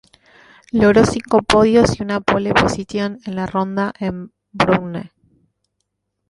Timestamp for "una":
2.01-2.21